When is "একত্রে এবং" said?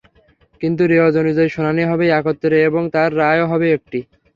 2.11-2.83